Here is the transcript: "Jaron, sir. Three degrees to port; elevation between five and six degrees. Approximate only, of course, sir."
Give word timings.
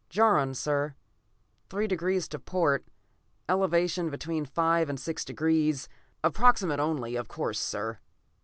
"Jaron, 0.09 0.55
sir. 0.55 0.95
Three 1.69 1.85
degrees 1.85 2.27
to 2.29 2.39
port; 2.39 2.87
elevation 3.47 4.09
between 4.09 4.45
five 4.45 4.89
and 4.89 4.99
six 4.99 5.23
degrees. 5.23 5.87
Approximate 6.23 6.79
only, 6.79 7.15
of 7.15 7.27
course, 7.27 7.59
sir." 7.59 7.99